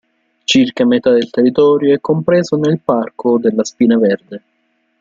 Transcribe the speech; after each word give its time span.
Circa 0.45 0.83
metà 0.83 1.11
del 1.11 1.29
territorio 1.29 1.93
è 1.93 2.01
compreso 2.01 2.55
nel 2.55 2.79
parco 2.79 3.37
della 3.37 3.63
Spina 3.63 3.99
Verde. 3.99 4.41